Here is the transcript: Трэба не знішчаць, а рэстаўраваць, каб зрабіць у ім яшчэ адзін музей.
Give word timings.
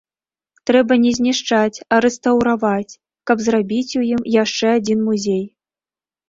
Трэба 0.67 0.93
не 1.01 1.11
знішчаць, 1.17 1.83
а 1.93 1.99
рэстаўраваць, 2.05 2.97
каб 3.31 3.45
зрабіць 3.49 3.93
у 4.01 4.07
ім 4.13 4.21
яшчэ 4.39 4.67
адзін 4.79 4.99
музей. 5.13 5.45